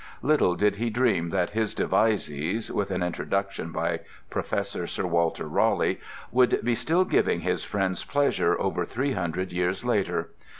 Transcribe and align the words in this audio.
Little 0.23 0.55
did 0.55 0.77
he 0.77 0.89
dream 0.89 1.29
that 1.29 1.51
his 1.51 1.75
devises 1.75 2.71
(with 2.71 2.89
an 2.89 3.03
introduction 3.03 3.71
by 3.71 3.99
Professor 4.31 4.87
Sir 4.87 5.05
Walter 5.05 5.47
Raleigh) 5.47 5.99
would 6.31 6.59
be 6.65 6.73
still 6.73 7.05
giving 7.05 7.41
his 7.41 7.63
Friends 7.63 8.03
pleasure 8.03 8.59
over 8.59 8.83
three 8.83 9.11
hundred 9.11 9.51
years 9.51 9.85
later. 9.85 10.31